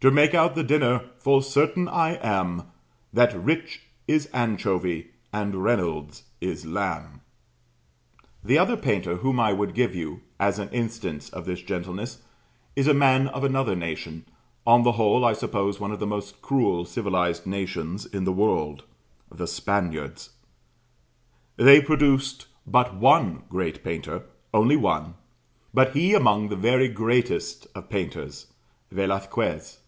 To 0.00 0.10
make 0.10 0.34
out 0.34 0.54
the 0.54 0.62
dinner, 0.62 1.00
full 1.16 1.40
certain 1.40 1.88
I 1.88 2.16
am, 2.16 2.64
That 3.14 3.32
Rich 3.34 3.80
is 4.06 4.26
anchovy, 4.34 5.12
and 5.32 5.64
Reynolds 5.64 6.24
is 6.42 6.66
lamb." 6.66 7.22
The 8.44 8.58
other 8.58 8.76
painter 8.76 9.16
whom 9.16 9.40
I 9.40 9.54
would 9.54 9.72
give 9.72 9.94
you 9.94 10.20
as 10.38 10.58
an 10.58 10.68
instance 10.74 11.30
of 11.30 11.46
this 11.46 11.62
gentleness 11.62 12.20
is 12.76 12.86
a 12.86 12.92
man 12.92 13.28
of 13.28 13.44
another 13.44 13.74
nation, 13.74 14.26
on 14.66 14.82
the 14.82 14.92
whole 14.92 15.24
I 15.24 15.32
suppose 15.32 15.80
one 15.80 15.90
of 15.90 16.00
the 16.00 16.06
most 16.06 16.42
cruel 16.42 16.84
civilized 16.84 17.46
nations 17.46 18.04
in 18.04 18.24
the 18.24 18.30
world 18.32 18.84
the 19.32 19.46
Spaniards. 19.46 20.28
They 21.56 21.80
produced 21.80 22.46
but 22.66 22.94
one 22.94 23.44
great 23.48 23.82
painter, 23.82 24.24
only 24.52 24.76
one; 24.76 25.14
but 25.72 25.94
he 25.96 26.12
among 26.12 26.50
the 26.50 26.56
very 26.56 26.88
greatest 26.88 27.66
of 27.74 27.88
painters, 27.88 28.48
Velasquez. 28.92 29.80